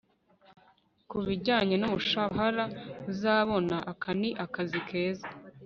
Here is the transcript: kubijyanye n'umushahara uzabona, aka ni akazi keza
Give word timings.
kubijyanye 1.09 1.75
n'umushahara 1.77 2.65
uzabona, 3.11 3.75
aka 3.91 4.11
ni 4.19 4.29
akazi 4.45 4.79
keza 4.87 5.27